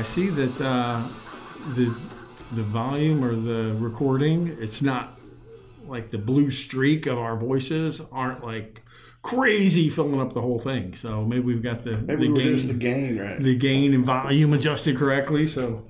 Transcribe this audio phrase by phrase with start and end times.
[0.00, 1.02] I see that uh,
[1.74, 1.94] the
[2.52, 5.20] the volume or the recording, it's not
[5.86, 8.82] like the blue streak of our voices aren't like
[9.20, 10.94] crazy filling up the whole thing.
[10.96, 13.38] So maybe we've got the Maybe the gain the gain, right?
[13.42, 15.44] the gain and volume adjusted correctly.
[15.46, 15.84] So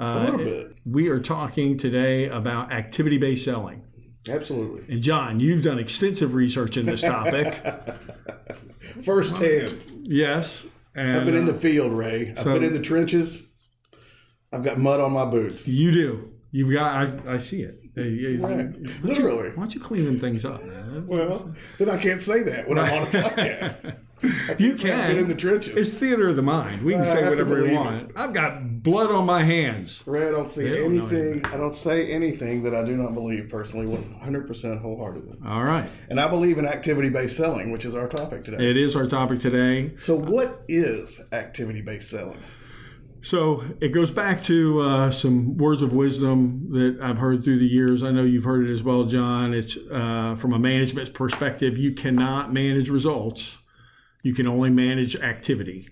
[0.00, 0.76] uh, A little bit.
[0.84, 3.84] we are talking today about activity based selling.
[4.28, 4.92] Absolutely.
[4.92, 7.64] And John, you've done extensive research in this topic.
[9.04, 9.78] First hand.
[10.02, 10.66] yes.
[10.94, 12.30] And I've been in uh, the field, Ray.
[12.32, 13.44] I've so- been in the trenches.
[14.52, 15.66] I've got mud on my boots.
[15.66, 16.28] you do.
[16.54, 17.08] You've got.
[17.26, 17.78] I, I see it.
[17.94, 18.56] Hey, Right.
[18.72, 19.48] don't you- Literally.
[19.50, 21.06] Why don't you clean them things up, man?
[21.06, 23.96] Well, then I can't say that when I'm on a podcast.
[24.56, 25.18] You can't say I've been can.
[25.24, 25.76] in the trenches.
[25.76, 26.84] It's theater of the mind.
[26.84, 28.12] We can I say whatever we want.
[28.14, 30.04] I've got blood on my hands.
[30.06, 31.44] Ray, I don't see They don't anything.
[31.46, 35.38] I don't say anything that I do not believe personally, 100% wholeheartedly.
[35.44, 35.90] All right.
[36.08, 38.70] And I believe in activity based selling, which is our topic today.
[38.70, 39.96] It is our topic today.
[39.96, 42.38] So, what is activity based selling?
[43.22, 47.66] So it goes back to uh, some words of wisdom that I've heard through the
[47.66, 48.02] years.
[48.02, 49.54] I know you've heard it as well, John.
[49.54, 53.58] It's uh, from a management perspective, you cannot manage results,
[54.24, 55.88] you can only manage activity.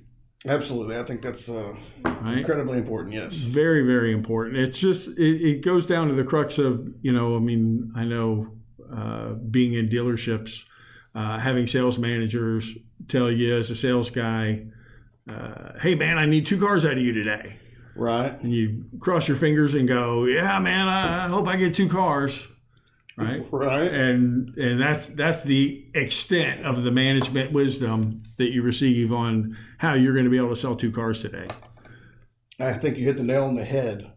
[0.47, 0.97] Absolutely.
[0.97, 2.39] I think that's uh, Right?
[2.39, 3.35] incredibly important, yes.
[3.35, 4.57] Very, very important.
[4.57, 8.05] It's just, it, it goes down to the crux of, you know, I mean, I
[8.05, 8.53] know
[8.93, 10.65] uh, being in dealerships,
[11.15, 12.75] uh, having sales managers
[13.09, 14.67] tell you as a sales guy,
[15.29, 17.57] uh, hey, man, I need two cars out of you today.
[17.97, 18.41] Right?
[18.41, 21.89] and you cross your fingers and go, "Yeah, man, I I hope I get two
[21.89, 22.47] cars."
[23.17, 23.45] Right?
[23.53, 23.93] Right?
[23.93, 29.95] And and that's that's the extent of the management wisdom that you receive on how
[29.95, 31.47] you're going to be able to sell two cars today.
[32.59, 34.11] I think you hit the nail on the head.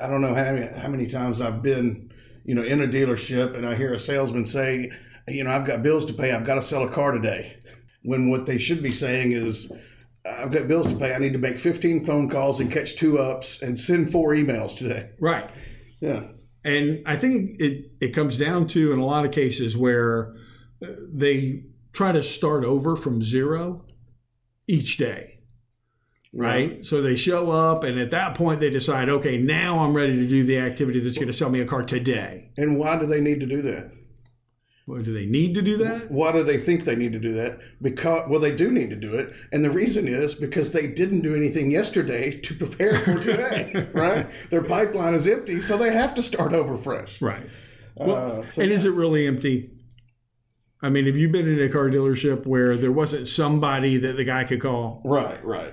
[0.00, 2.12] I don't know how many, how many times I've been,
[2.44, 4.90] you know, in a dealership and I hear a salesman say,
[5.28, 6.32] you know, I've got bills to pay.
[6.32, 7.56] I've got to sell a car today.
[8.02, 9.72] When what they should be saying is,
[10.26, 11.14] I've got bills to pay.
[11.14, 14.76] I need to make 15 phone calls and catch two ups and send four emails
[14.76, 15.10] today.
[15.20, 15.50] Right.
[16.00, 16.28] Yeah.
[16.64, 20.34] And I think it it comes down to in a lot of cases where
[20.82, 23.84] uh, they try to start over from zero
[24.66, 25.40] each day.
[26.32, 26.84] right?
[26.86, 30.26] So they show up, and at that point, they decide, okay, now I'm ready to
[30.26, 32.50] do the activity that's going to sell me a car today.
[32.56, 33.92] And why do they need to do that?
[34.86, 36.10] Well, do they need to do that?
[36.10, 37.58] Why do they think they need to do that?
[37.80, 41.22] Because well, they do need to do it, and the reason is because they didn't
[41.22, 43.88] do anything yesterday to prepare for today.
[43.94, 44.28] right?
[44.50, 47.22] Their pipeline is empty, so they have to start over fresh.
[47.22, 47.48] Right.
[47.94, 49.70] Well, Uh, so and is it really empty?
[50.82, 54.24] I mean, have you been in a car dealership where there wasn't somebody that the
[54.24, 55.00] guy could call?
[55.06, 55.72] right, right.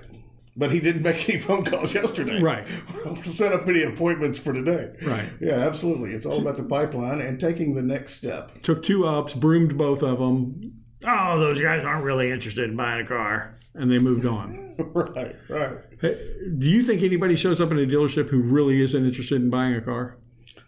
[0.58, 2.42] But he didn't make any phone calls yesterday.
[2.42, 2.68] Right.
[3.24, 4.94] Set up any appointments for today.
[5.02, 5.30] Right.
[5.40, 6.14] Yeah, absolutely.
[6.14, 8.62] It's all about the pipeline and taking the next step.
[8.62, 10.74] Took two ups, broomed both of them.
[11.08, 13.58] Oh, those guys aren't really interested in buying a car.
[13.74, 14.76] And they moved on.
[14.94, 15.78] right, right.
[16.02, 19.50] Hey, do you think anybody shows up in a dealership who really isn't interested in
[19.50, 20.18] buying a car?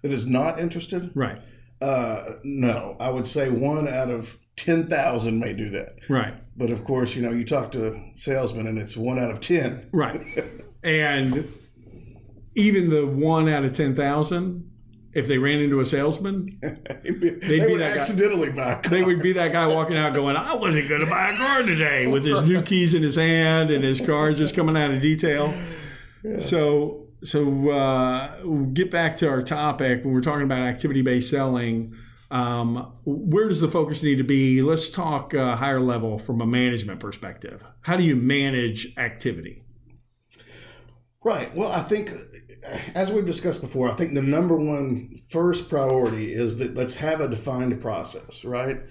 [0.02, 1.12] That is not interested.
[1.14, 1.42] Right.
[1.82, 6.10] Uh, no, I would say one out of ten thousand may do that.
[6.10, 6.34] Right.
[6.56, 9.90] But of course, you know, you talk to salesmen and it's one out of 10.
[9.92, 10.22] Right.
[10.84, 11.52] and
[12.56, 14.70] even the one out of 10,000,
[15.14, 17.96] if they ran into a salesman, they be would that guy.
[17.96, 18.92] accidentally buy a car.
[18.92, 21.64] they would be that guy walking out going, I wasn't going to buy a car
[21.64, 25.02] today with his new keys in his hand and his car just coming out of
[25.02, 25.54] detail.
[26.40, 31.30] So, so uh, we'll get back to our topic when we're talking about activity based
[31.30, 31.96] selling.
[32.34, 34.64] Um, where does the focus need to be?
[34.64, 37.64] Let's talk uh, higher level from a management perspective.
[37.82, 39.64] How do you manage activity?
[41.24, 41.56] Right.
[41.56, 42.12] Well, I think,
[42.96, 47.22] as we've discussed before, I think the number one first priority is that let's have
[47.22, 48.82] a defined process, right?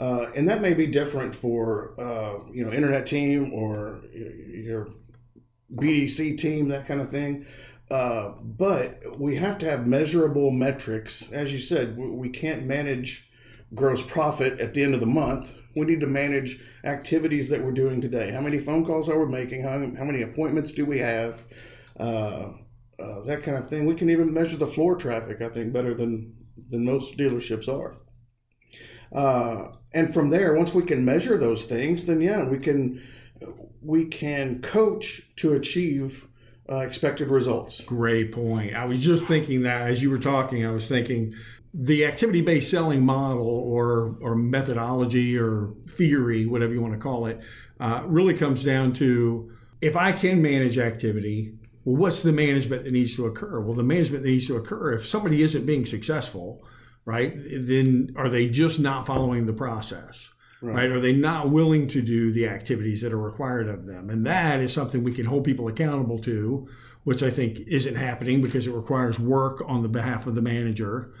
[0.00, 4.88] Uh, and that may be different for uh, you know internet team or your
[5.70, 7.44] BDC team, that kind of thing.
[7.90, 11.30] Uh, but we have to have measurable metrics.
[11.30, 13.30] As you said, we, can't manage
[13.74, 15.52] gross profit at the end of the month.
[15.76, 18.32] We need to manage activities that we're doing today.
[18.32, 19.62] How many phone calls are we making?
[19.62, 21.44] How, how many appointments do we have?
[21.98, 22.52] Uh,
[22.98, 23.86] uh, that kind of thing.
[23.86, 26.34] We can even measure the floor traffic, I think, better than,
[26.70, 27.96] than most dealerships are.
[29.12, 33.02] Uh, and from there, once we can measure those things, then yeah, we can
[33.80, 36.26] we can coach to achieve
[36.70, 37.80] uh, expected results.
[37.82, 38.74] Great point.
[38.74, 41.34] I was just thinking that as you were talking, I was thinking
[41.72, 47.26] the activity based selling model or, or methodology or theory, whatever you want to call
[47.26, 47.40] it,
[47.78, 51.54] uh, really comes down to if I can manage activity,
[51.84, 53.60] well, what's the management that needs to occur?
[53.60, 56.64] Well, the management that needs to occur, if somebody isn't being successful,
[57.04, 60.30] right, then are they just not following the process?
[60.62, 60.90] Right.
[60.90, 64.10] Are they not willing to do the activities that are required of them?
[64.10, 66.68] And that is something we can hold people accountable to,
[67.04, 71.12] which I think isn't happening because it requires work on the behalf of the manager.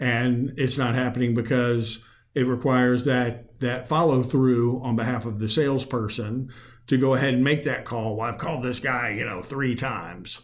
[0.00, 2.02] And it's not happening because
[2.34, 6.50] it requires that that follow through on behalf of the salesperson
[6.86, 8.16] to go ahead and make that call.
[8.16, 10.40] Well, I've called this guy, you know, three times.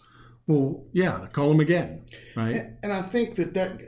[0.47, 2.05] Well, yeah, call him again,
[2.35, 2.57] right?
[2.57, 3.81] And, and I think that that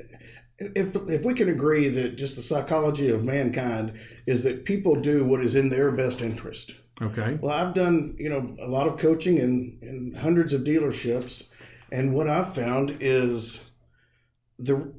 [0.58, 5.24] if if we can agree that just the psychology of mankind is that people do
[5.24, 6.74] what is in their best interest.
[7.00, 7.38] Okay.
[7.40, 11.44] Well, I've done you know a lot of coaching in in hundreds of dealerships,
[11.90, 13.64] and what I've found is
[14.58, 14.92] the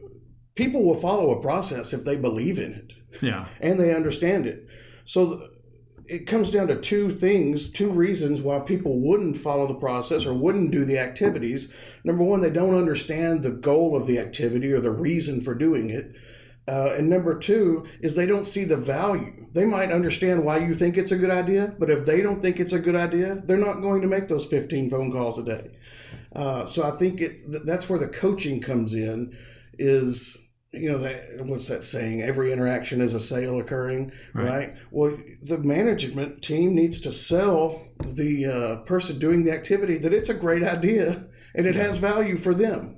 [0.55, 2.93] people will follow a process if they believe in it.
[3.21, 3.47] Yeah.
[3.59, 4.67] And they understand it.
[5.05, 5.49] So
[6.07, 10.33] it comes down to two things, two reasons why people wouldn't follow the process or
[10.33, 11.69] wouldn't do the activities.
[12.03, 15.89] Number one, they don't understand the goal of the activity or the reason for doing
[15.89, 16.13] it.
[16.67, 19.47] Uh, and number two is they don't see the value.
[19.51, 22.59] They might understand why you think it's a good idea, but if they don't think
[22.59, 25.71] it's a good idea, they're not going to make those 15 phone calls a day.
[26.33, 29.37] Uh, so I think it, that's where the coaching comes in
[29.77, 30.37] is
[30.71, 34.75] you know that what's that saying every interaction is a sale occurring right, right?
[34.89, 40.29] well the management team needs to sell the uh, person doing the activity that it's
[40.29, 42.97] a great idea and it has value for them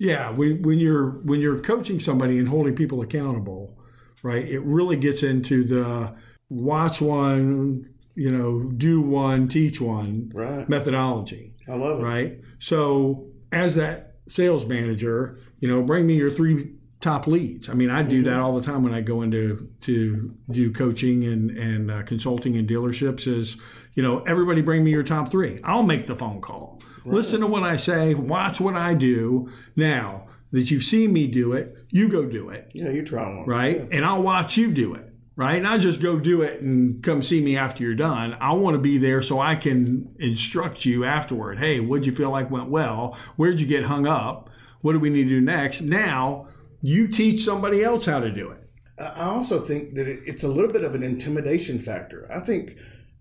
[0.00, 3.78] yeah when, when you're when you're coaching somebody and holding people accountable
[4.22, 6.12] right it really gets into the
[6.48, 10.68] watch one you know do one teach one right.
[10.68, 16.30] methodology i love it right so as that sales manager you know bring me your
[16.30, 17.68] three top leads.
[17.68, 18.26] I mean, I do mm-hmm.
[18.26, 22.54] that all the time when I go into to do coaching and and uh, consulting
[22.54, 23.26] in dealerships.
[23.26, 23.56] Is
[23.94, 25.60] you know everybody bring me your top three.
[25.64, 26.82] I'll make the phone call.
[27.04, 27.14] Right.
[27.14, 28.14] Listen to what I say.
[28.14, 29.50] Watch what I do.
[29.76, 32.70] Now that you've seen me do it, you go do it.
[32.74, 33.46] Yeah, you try one.
[33.46, 33.86] Right, yeah.
[33.92, 35.06] and I'll watch you do it.
[35.36, 38.36] Right, not just go do it and come see me after you're done.
[38.40, 41.58] I want to be there so I can instruct you afterward.
[41.58, 43.16] Hey, what'd you feel like went well?
[43.36, 44.50] Where'd you get hung up?
[44.82, 45.80] What do we need to do next?
[45.80, 46.48] Now
[46.82, 48.60] you teach somebody else how to do it.
[48.98, 52.30] I also think that it's a little bit of an intimidation factor.
[52.30, 52.76] I think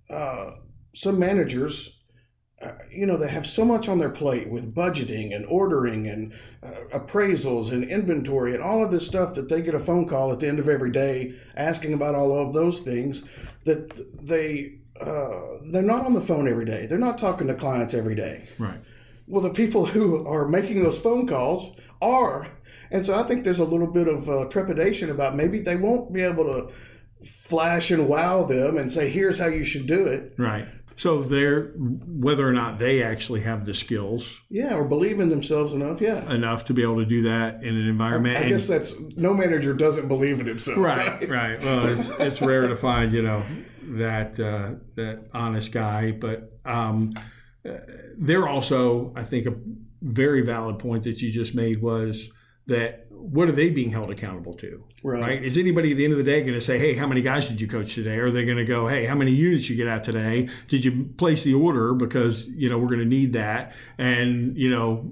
[0.10, 0.52] uh,
[0.94, 1.99] some managers,
[2.62, 6.34] uh, you know, they have so much on their plate with budgeting and ordering and
[6.62, 10.32] uh, appraisals and inventory and all of this stuff that they get a phone call
[10.32, 13.24] at the end of every day asking about all of those things
[13.64, 16.86] that they uh, they're not on the phone every day.
[16.86, 18.50] They're not talking to clients every day.
[18.58, 18.82] Right.
[19.28, 22.48] Well, the people who are making those phone calls are
[22.92, 26.12] and so I think there's a little bit of uh, trepidation about maybe they won't
[26.12, 26.72] be able to
[27.42, 30.34] flash and wow them and say, here's how you should do it.
[30.38, 30.68] Right.
[31.00, 35.72] So they're whether or not they actually have the skills, yeah, or believe in themselves
[35.72, 38.36] enough, yeah, enough to be able to do that in an environment.
[38.36, 41.22] I, I guess that's no manager doesn't believe in himself, right?
[41.22, 41.30] Right.
[41.30, 41.62] right.
[41.62, 43.46] Well, it's it's rare to find you know
[43.81, 47.13] that uh, that honest guy, but um,
[48.18, 49.56] they're also I think a
[50.02, 52.30] very valid point that you just made was
[52.68, 54.83] that what are they being held accountable to?
[55.04, 55.21] Right.
[55.21, 55.44] right?
[55.44, 57.48] Is anybody at the end of the day going to say, hey, how many guys
[57.48, 58.18] did you coach today?
[58.18, 60.49] Or are they going to go, hey, how many units you get out today?
[60.68, 63.73] Did you place the order because, you know, we're going to need that?
[63.97, 65.11] And, you know,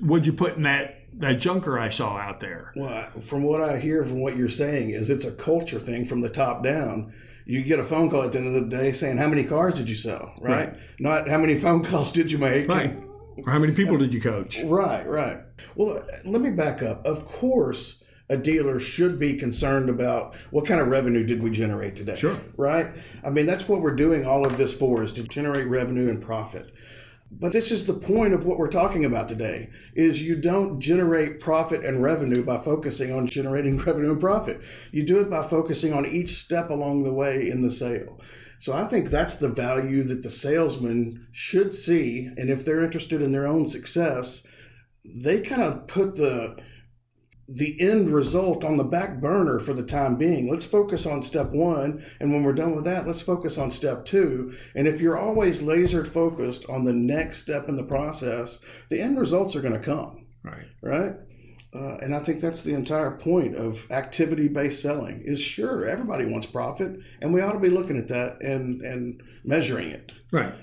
[0.00, 2.72] what'd you put in that that junker I saw out there?
[2.76, 6.20] Well, from what I hear from what you're saying is it's a culture thing from
[6.20, 7.14] the top down.
[7.46, 9.74] You get a phone call at the end of the day saying, how many cars
[9.74, 10.34] did you sell?
[10.40, 10.68] Right?
[10.68, 10.78] right.
[10.98, 12.68] Not how many phone calls did you make?
[12.68, 12.96] Right.
[13.44, 14.62] Or how many people did you coach?
[14.62, 15.38] Right, right.
[15.74, 17.04] Well, let me back up.
[17.04, 21.96] Of course, a dealer should be concerned about what kind of revenue did we generate
[21.96, 22.16] today.
[22.16, 22.38] Sure.
[22.56, 22.88] Right?
[23.24, 26.20] I mean, that's what we're doing all of this for is to generate revenue and
[26.20, 26.72] profit.
[27.30, 31.40] But this is the point of what we're talking about today is you don't generate
[31.40, 34.60] profit and revenue by focusing on generating revenue and profit.
[34.92, 38.20] You do it by focusing on each step along the way in the sale.
[38.58, 42.30] So I think that's the value that the salesman should see.
[42.36, 44.46] And if they're interested in their own success,
[45.04, 46.56] they kind of put the
[47.48, 50.50] the end result on the back burner for the time being.
[50.50, 52.04] Let's focus on step one.
[52.18, 54.54] And when we're done with that, let's focus on step two.
[54.74, 58.58] And if you're always laser focused on the next step in the process,
[58.88, 60.26] the end results are going to come.
[60.42, 60.66] Right.
[60.82, 61.14] Right.
[61.76, 65.20] Uh, and I think that's the entire point of activity-based selling.
[65.24, 69.22] Is sure everybody wants profit, and we ought to be looking at that and and
[69.44, 70.12] measuring it.
[70.32, 70.54] Right.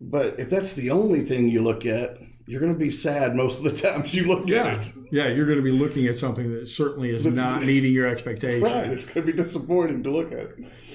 [0.00, 3.58] But if that's the only thing you look at, you're going to be sad most
[3.58, 4.64] of the times you look yeah.
[4.64, 4.92] at it.
[5.10, 8.62] Yeah, you're going to be looking at something that certainly is not meeting your expectations.
[8.62, 10.50] Right, it's going to be disappointing to look at.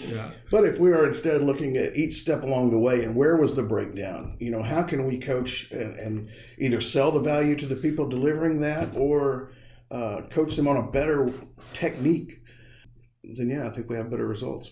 [0.08, 0.32] Yeah.
[0.50, 3.56] But if we are instead looking at each step along the way and where was
[3.56, 7.66] the breakdown, you know, how can we coach and, and either sell the value to
[7.66, 9.52] the people delivering that or
[9.92, 11.32] uh, coach them on a better
[11.74, 12.42] technique,
[13.24, 14.72] then yeah, I think we have better results.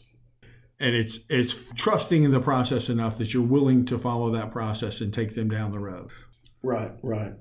[0.80, 5.02] and it's it's trusting in the process enough that you're willing to follow that process
[5.02, 6.12] and take them down the road.
[6.64, 7.34] Right, right.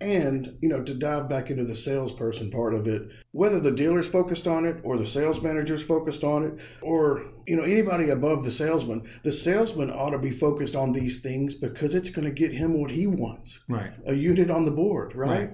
[0.00, 4.08] And, you know, to dive back into the salesperson part of it, whether the dealer's
[4.08, 8.44] focused on it or the sales manager's focused on it or, you know, anybody above
[8.44, 12.32] the salesman, the salesman ought to be focused on these things because it's going to
[12.32, 13.62] get him what he wants.
[13.68, 13.92] Right.
[14.04, 15.30] A unit on the board, right?
[15.30, 15.50] right.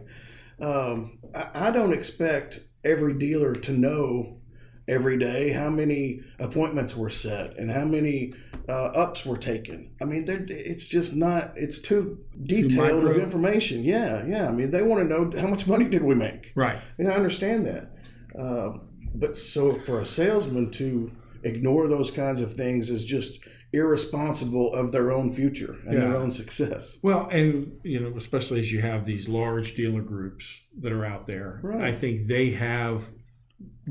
[0.60, 4.40] Um, I, I don't expect every dealer to know
[4.88, 8.32] every day how many appointments were set and how many
[8.68, 9.94] uh, ups were taken.
[10.00, 11.52] I mean, it's just not.
[11.56, 13.82] It's too detailed too of information.
[13.84, 14.48] Yeah, yeah.
[14.48, 16.52] I mean, they want to know how much money did we make.
[16.54, 16.78] Right.
[16.98, 17.90] And I understand that.
[18.38, 18.78] Uh,
[19.14, 21.10] but so for a salesman to
[21.42, 23.38] ignore those kinds of things is just
[23.72, 26.00] irresponsible of their own future and yeah.
[26.00, 26.98] their own success.
[27.02, 31.26] Well, and you know, especially as you have these large dealer groups that are out
[31.26, 31.82] there, right.
[31.82, 33.10] I think they have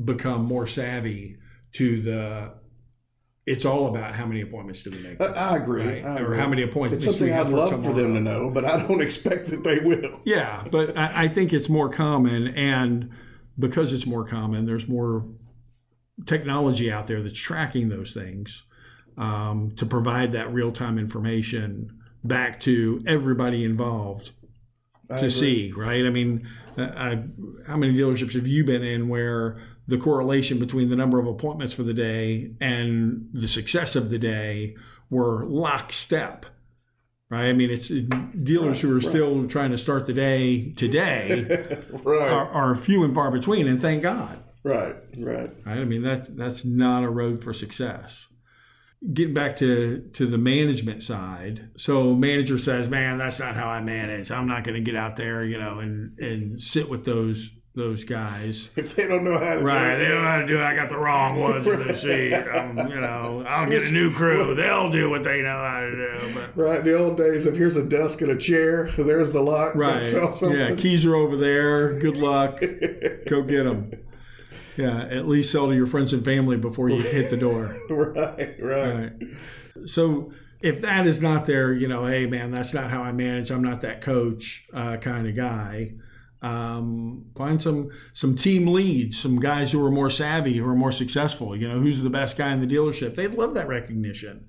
[0.03, 1.37] become more savvy
[1.73, 2.53] to the
[3.45, 5.21] it's all about how many appointments do we make.
[5.21, 5.85] I, I agree.
[5.85, 6.05] Right?
[6.05, 7.05] I or how many appointments.
[7.05, 10.19] It's something I'd love for them to know, but I don't expect that they will.
[10.25, 13.11] Yeah, but I, I think it's more common, and
[13.57, 15.27] because it's more common, there's more
[16.25, 18.63] technology out there that's tracking those things
[19.17, 24.31] um, to provide that real time information back to everybody involved
[25.09, 25.29] I to agree.
[25.29, 25.71] see.
[25.71, 26.05] Right?
[26.05, 27.23] I mean, I,
[27.67, 29.57] how many dealerships have you been in where
[29.87, 34.17] the correlation between the number of appointments for the day and the success of the
[34.17, 34.75] day
[35.09, 36.45] were lockstep.
[37.29, 37.45] Right.
[37.45, 39.03] I mean, it's dealers who are right.
[39.03, 41.43] still trying to start the day today
[42.03, 42.31] right.
[42.31, 44.43] are, are, few and far between, and thank God.
[44.63, 44.95] Right.
[45.17, 45.49] Right.
[45.65, 45.77] Right.
[45.79, 48.27] I mean, that's that's not a road for success.
[49.13, 53.79] Getting back to to the management side, so manager says, "Man, that's not how I
[53.81, 54.31] manage.
[54.31, 58.05] I'm not going to get out there, you know, and and sit with those those
[58.05, 58.69] guys.
[58.77, 59.63] If they don't know how to right, do it.
[59.63, 59.95] Right.
[59.95, 60.63] They don't know how to do it.
[60.63, 62.33] I got the wrong ones in the seat.
[62.33, 64.55] Um, you know, I'll get a new crew.
[64.55, 66.33] They'll do what they know how to do.
[66.33, 66.57] But.
[66.57, 68.91] Right, the old days of here's a desk and a chair.
[68.97, 69.75] There's the lock.
[69.75, 70.03] Right.
[70.41, 71.99] Yeah, keys are over there.
[71.99, 72.59] Good luck.
[73.27, 73.91] Go get them.
[74.77, 77.77] Yeah, at least sell to your friends and family before you hit the door.
[77.89, 78.93] right, right.
[78.93, 79.11] Right.
[79.85, 83.51] So if that is not there, you know, hey man, that's not how I manage.
[83.51, 85.93] I'm not that coach uh, kind of guy.
[86.41, 90.91] Um, find some some team leads, some guys who are more savvy, who are more
[90.91, 91.55] successful.
[91.55, 93.15] You know, who's the best guy in the dealership?
[93.15, 94.45] They love that recognition,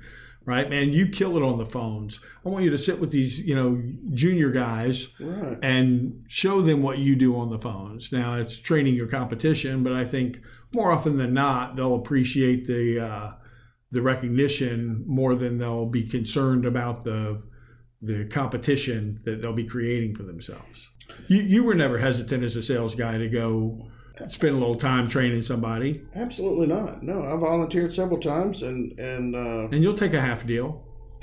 [0.47, 0.71] right?
[0.71, 2.21] Man, you kill it on the phones.
[2.45, 3.83] I want you to sit with these, you know,
[4.15, 5.59] junior guys right.
[5.61, 8.13] and show them what you do on the phones.
[8.13, 10.41] Now, it's training your competition, but I think
[10.73, 13.33] more often than not, they'll appreciate the uh,
[13.91, 17.43] the recognition more than they'll be concerned about the
[18.01, 20.91] the competition that they'll be creating for themselves.
[21.27, 23.91] You you were never hesitant as a sales guy to go
[24.29, 26.03] spend a little time training somebody.
[26.15, 27.03] Absolutely not.
[27.03, 29.69] No, I volunteered several times, and and uh...
[29.71, 30.83] and you'll take a half deal.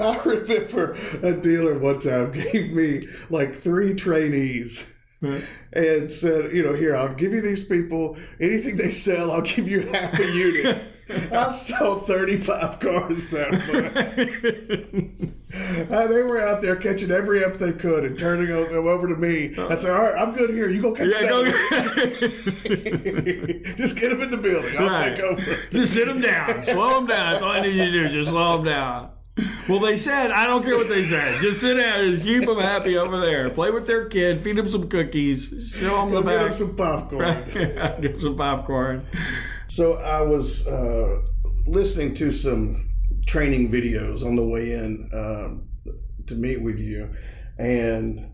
[0.00, 4.86] I remember a dealer one time gave me like three trainees.
[5.20, 8.16] And said, you know, here, I'll give you these people.
[8.40, 10.88] Anything they sell, I'll give you half a unit.
[11.10, 15.32] I sold 35 cars that month.
[15.90, 19.16] uh, they were out there catching every up they could and turning them over to
[19.16, 19.54] me.
[19.58, 20.68] I said, all right, I'm good here.
[20.68, 21.44] You go catch yeah, go
[23.76, 24.76] Just get them in the building.
[24.76, 25.16] I'll right.
[25.16, 25.56] take over.
[25.70, 26.64] Just sit them down.
[26.64, 27.32] Slow them down.
[27.32, 28.08] That's all I need you to do.
[28.08, 29.10] Just slow them down.
[29.68, 31.40] Well, they said, I don't care what they said.
[31.40, 32.10] Just sit down.
[32.10, 33.48] Just keep them happy over there.
[33.50, 34.42] Play with their kid.
[34.42, 35.72] Feed them some cookies.
[35.74, 36.48] Show them the back.
[36.48, 37.18] Get some popcorn.
[37.18, 38.00] Right?
[38.00, 39.06] Get some popcorn.
[39.78, 41.20] So I was uh,
[41.68, 42.90] listening to some
[43.28, 45.68] training videos on the way in um,
[46.26, 47.14] to meet with you,
[47.58, 48.28] and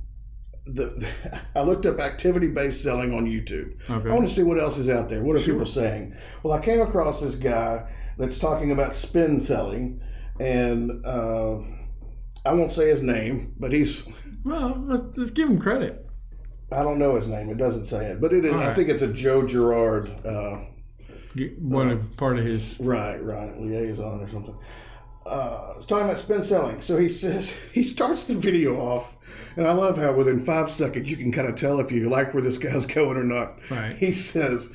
[0.64, 1.06] the,
[1.54, 3.74] I looked up activity based selling on YouTube.
[3.90, 4.08] Okay.
[4.08, 5.22] I want to see what else is out there.
[5.22, 5.52] What are sure.
[5.52, 6.16] people saying?
[6.42, 10.00] Well, I came across this guy that's talking about spin selling,
[10.40, 11.58] and uh,
[12.46, 14.08] I won't say his name, but he's
[14.46, 14.82] well.
[14.86, 16.06] Let's, let's give him credit.
[16.72, 17.50] I don't know his name.
[17.50, 18.54] It doesn't say it, but it is.
[18.54, 18.68] Right.
[18.68, 20.64] I think it's a Joe Girard uh,
[21.58, 24.56] one uh, part of his right, right liaison or something.
[25.26, 26.80] Uh, it's talking about spin selling.
[26.82, 29.16] So he says he starts the video off,
[29.56, 32.34] and I love how within five seconds you can kind of tell if you like
[32.34, 33.58] where this guy's going or not.
[33.70, 33.96] Right.
[33.96, 34.70] He says,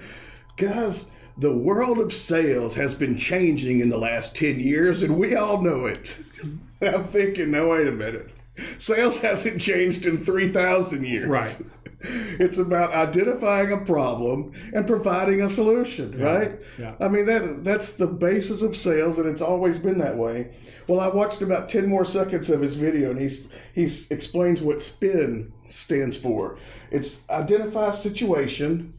[0.57, 1.05] "Guys,
[1.37, 5.61] the world of sales has been changing in the last ten years, and we all
[5.61, 6.17] know it."
[6.81, 8.31] I'm thinking, no, wait a minute.
[8.77, 11.29] Sales hasn't changed in three thousand years.
[11.29, 11.61] Right.
[12.39, 16.25] It's about identifying a problem and providing a solution, yeah.
[16.25, 16.59] right?
[16.77, 16.95] Yeah.
[16.99, 20.55] I mean that that's the basis of sales, and it's always been that way.
[20.87, 24.81] Well, I watched about ten more seconds of his video, and he's he explains what
[24.81, 26.57] SPIN stands for.
[26.91, 28.93] It's identify situation,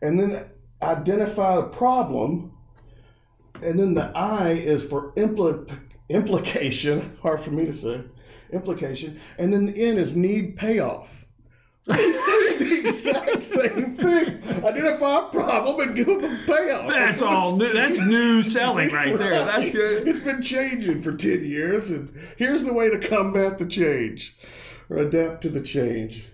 [0.00, 0.46] and then
[0.80, 2.52] identify a problem,
[3.62, 5.70] and then the I is for impl-
[6.08, 7.18] implication.
[7.22, 8.02] Hard for me to say.
[8.50, 11.26] Implication, and then the N is need payoff.
[11.94, 14.64] He's saying the exact same thing.
[14.64, 16.88] Identify a problem and give them a payoff.
[16.88, 17.72] That's all new.
[17.72, 19.44] That's new selling right there.
[19.44, 20.06] That's good.
[20.06, 24.36] It's been changing for 10 years, and here's the way to combat the change
[24.90, 26.26] or adapt to the change.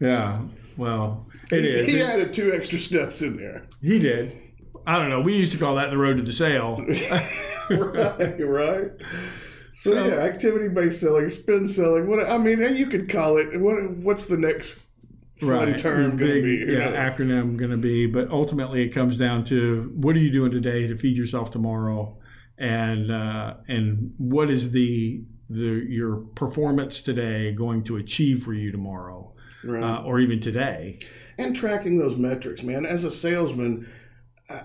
[0.00, 0.42] Yeah.
[0.76, 1.86] Well, it is.
[1.86, 3.66] He added two extra steps in there.
[3.82, 4.36] He did.
[4.86, 5.20] I don't know.
[5.20, 6.76] We used to call that the road to the sale.
[7.70, 8.90] right, right.
[9.72, 12.06] So, So- yeah, activity-based selling, spin selling.
[12.08, 13.60] What I mean, and you could call it.
[13.60, 14.80] What what's the next
[15.40, 16.72] fun term going to be?
[16.72, 16.94] Yeah, knows?
[17.12, 18.06] acronym going to be.
[18.06, 22.18] But ultimately, it comes down to what are you doing today to feed yourself tomorrow,
[22.58, 28.70] and uh, and what is the the your performance today going to achieve for you
[28.70, 29.32] tomorrow,
[29.64, 29.82] Right.
[29.82, 30.98] uh, or even today.
[31.38, 32.84] and tracking those metrics, man.
[32.84, 33.88] As a salesman,
[34.50, 34.62] I,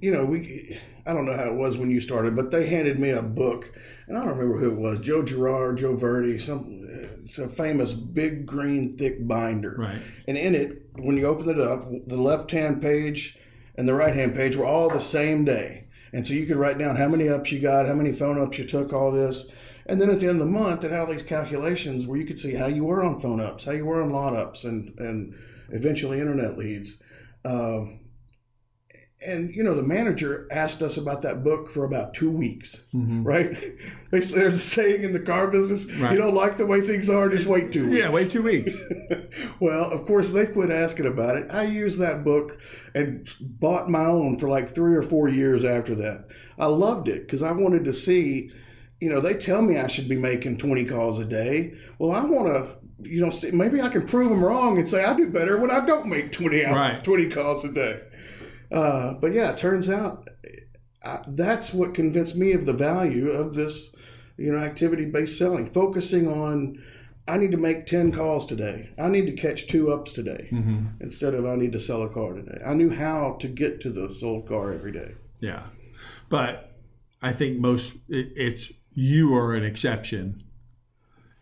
[0.00, 2.98] you know, we I don't know how it was when you started, but they handed
[2.98, 3.72] me a book,
[4.06, 7.92] and I don't remember who it was, Joe Girard, Joe Verde, some it's a famous
[7.92, 9.98] big green thick binder, Right.
[10.28, 13.38] and in it, when you open it up, the left hand page
[13.76, 16.78] and the right hand page were all the same day, and so you could write
[16.78, 19.46] down how many ups you got, how many phone ups you took, all this.
[19.86, 22.26] And then at the end of the month, it had all these calculations where you
[22.26, 24.96] could see how you were on phone ups, how you were on lot ups, and
[24.98, 25.34] and
[25.70, 26.98] eventually internet leads.
[27.44, 28.00] Um,
[29.26, 33.22] and you know, the manager asked us about that book for about two weeks, mm-hmm.
[33.22, 33.56] right?
[34.10, 36.10] They, there's a saying in the car business: Right.
[36.10, 38.00] you don't like the way things are, just wait two weeks.
[38.00, 38.76] Yeah, wait two weeks.
[39.60, 41.46] well, of course, they quit asking about it.
[41.48, 42.58] I used that book
[42.92, 46.24] and bought my own for like three or four years after that.
[46.58, 48.50] I loved it because I wanted to see,
[49.00, 51.74] you know, they tell me I should be making 20 calls a day.
[52.00, 55.14] Well, I want to, you know, maybe I can prove them wrong and say I
[55.14, 57.04] do better when I don't make 20, out, Right.
[57.04, 58.00] 20 calls a day.
[58.72, 60.28] Uh, but yeah, it turns out
[61.04, 63.94] I, that's what convinced me of the value of this,
[64.36, 66.82] you know, activity based selling, focusing on
[67.28, 68.90] I need to make 10 calls today.
[68.98, 70.48] I need to catch two ups today
[71.00, 72.60] instead of I need to sell a car today.
[72.66, 75.14] I knew how to get to the sold car every day.
[75.38, 75.62] Yeah,
[76.28, 76.72] but
[77.22, 80.42] I think most it, it's you are an exception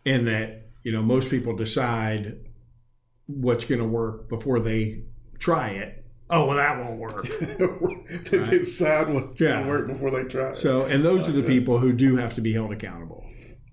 [0.05, 2.37] in that you know most people decide
[3.25, 5.05] what's going to work before they
[5.39, 6.05] try it.
[6.29, 7.27] Oh well, that won't work.
[8.29, 9.63] they decide what's going Yeah.
[9.63, 10.57] to work before they try it.
[10.57, 13.25] So, and those are the people who do have to be held accountable,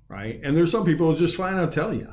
[0.09, 0.40] right?
[0.42, 2.09] And there's some people who just flat out tell you,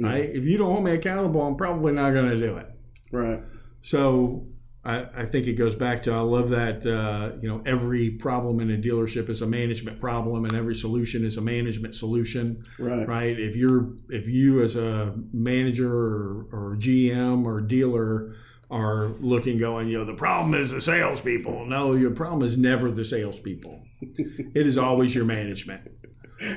[0.00, 0.24] right?
[0.30, 2.66] If you don't hold me accountable, I'm probably not going to do it.
[3.12, 3.40] right.
[3.82, 4.46] So
[4.84, 8.60] I, I think it goes back to I love that uh, you know every problem
[8.60, 13.08] in a dealership is a management problem and every solution is a management solution, Right.
[13.08, 13.38] right?
[13.40, 18.34] If you're if you as a manager or, or GM or dealer
[18.70, 21.66] are looking going, you know, the problem is the salespeople.
[21.66, 23.82] No, your problem is never the salespeople.
[24.00, 25.90] it is always your management.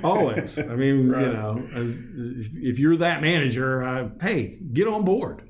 [0.03, 0.57] Always.
[0.59, 5.49] I mean, you know, if you're that manager, uh, hey, get on board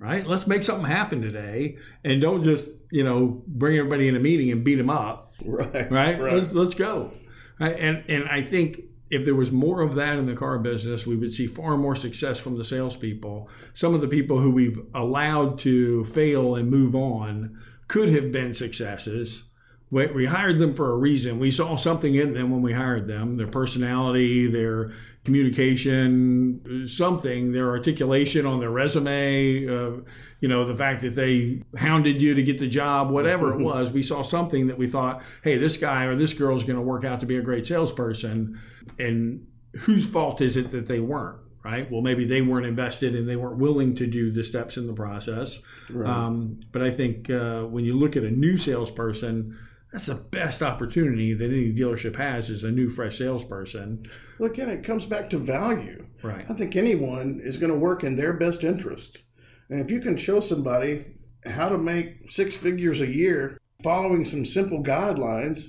[0.00, 0.26] right?
[0.26, 4.50] Let's make something happen today, and don't just you know bring everybody in a meeting
[4.50, 5.90] and beat them up, Right.
[5.90, 6.20] right?
[6.20, 6.32] Right.
[6.34, 7.12] Let's, let's go.
[7.58, 7.76] Right?
[7.78, 11.16] And and I think if there was more of that in the car business, we
[11.16, 13.48] would see far more success from the salespeople.
[13.74, 18.54] Some of the people who we've allowed to fail and move on could have been
[18.54, 19.44] successes.
[19.90, 21.38] We, hired them for a reason.
[21.38, 24.90] We saw something in them when we hired them their personality, their
[25.24, 30.02] communication, something, their articulation on their resume, uh,
[30.40, 33.90] you know, the fact that they hounded you to get the job, whatever it was.
[33.90, 36.82] We saw something that we thought, hey, this guy or this girl is going to
[36.82, 38.60] work out to be a great salesperson.
[38.98, 39.46] And
[39.80, 41.38] whose fault is it that they weren't?
[41.64, 41.90] Right.
[41.90, 44.92] Well, maybe they weren't invested and they weren't willing to do the steps in the
[44.92, 45.60] process.
[45.88, 46.06] Right.
[46.06, 49.56] Um, but I think uh, when you look at a new salesperson,
[49.94, 54.02] that's the best opportunity that any dealership has is a new, fresh salesperson.
[54.40, 56.04] Well, again, it comes back to value.
[56.20, 56.44] Right.
[56.50, 59.22] I think anyone is going to work in their best interest.
[59.70, 61.14] And if you can show somebody
[61.46, 65.68] how to make six figures a year following some simple guidelines,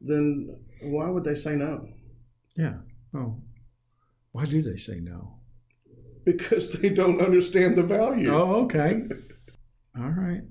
[0.00, 1.88] then why would they say no?
[2.56, 2.74] Yeah.
[3.12, 3.42] Oh,
[4.30, 5.40] why do they say no?
[6.24, 8.32] Because they don't understand the value.
[8.32, 9.02] Oh, okay.
[9.98, 10.42] All right.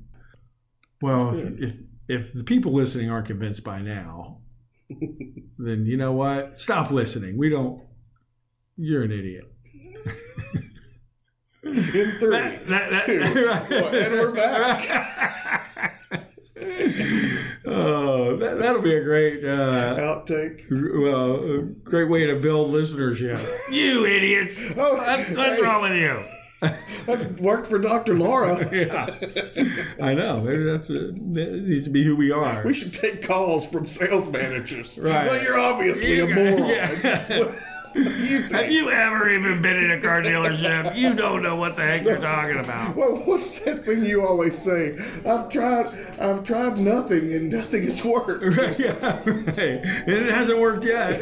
[1.02, 4.40] Well, if, if if the people listening aren't convinced by now,
[5.58, 6.60] then you know what?
[6.60, 7.38] Stop listening.
[7.38, 7.82] We don't.
[8.78, 9.46] You're an idiot.
[11.64, 13.70] In three, That- that- that- two, right.
[13.84, 15.94] one, and we're back.
[17.66, 20.64] oh, that, that'll be a great, uh, Outtake.
[20.72, 23.46] well, a great way to build listenership.
[23.72, 24.62] You idiots!
[24.78, 25.62] Oh, What- What's hey.
[25.62, 26.24] wrong with you?
[26.60, 28.16] That's worked for Dr.
[28.18, 28.68] Laura.
[28.76, 29.16] yeah,
[30.02, 30.42] I know.
[30.42, 32.64] Maybe that's a, that needs to be who we are.
[32.66, 34.98] We should take calls from sales managers.
[34.98, 35.30] Right.
[35.30, 36.70] Well, you're obviously You a moron.
[36.70, 37.52] yeah.
[37.96, 40.96] You Have you ever even been in a car dealership?
[40.96, 42.96] You don't know what the heck you're talking about.
[42.96, 44.98] Well, what's that thing you always say?
[45.26, 45.88] I've tried,
[46.20, 48.44] I've tried nothing, and nothing has worked.
[48.80, 48.94] yeah,
[49.26, 49.58] right.
[49.58, 51.18] And it hasn't worked yet.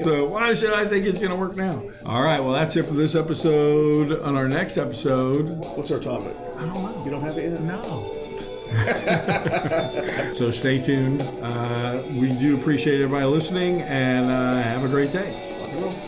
[0.00, 1.82] So why should I think it's going to work now?
[2.06, 2.40] All right.
[2.40, 4.22] Well, that's it for this episode.
[4.22, 6.34] On our next episode, What's our topic?
[6.56, 7.02] I don't know.
[7.04, 7.60] You don't have it yet?
[7.60, 8.12] No.
[10.34, 11.22] so stay tuned.
[11.40, 15.45] Uh, we do appreciate everybody listening, and uh, have a great day.
[15.76, 16.05] 不用